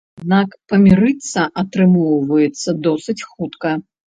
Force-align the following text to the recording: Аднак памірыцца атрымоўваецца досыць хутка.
Аднак 0.19 0.55
памірыцца 0.71 1.45
атрымоўваецца 1.63 2.69
досыць 2.89 3.19
хутка. 3.31 3.79